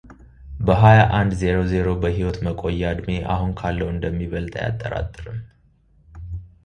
[0.67, 5.39] በሀያ አንድ ዜሮ ዜሮ በሕይወት መቆያ ዕድሜ አሁን ካለው እንደሚበልጥ አያጠራጥርም።